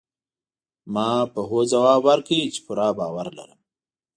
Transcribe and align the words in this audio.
ما 0.93 1.09
په 1.33 1.41
هوځواب 1.49 1.99
ورکړ، 2.09 2.27
چي 2.53 2.59
پوره 2.65 2.89
باور 2.97 3.27
لرم. 3.37 3.59